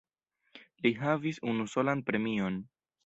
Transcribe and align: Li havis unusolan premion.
Li 0.85 0.93
havis 1.01 1.41
unusolan 1.53 2.05
premion. 2.09 2.59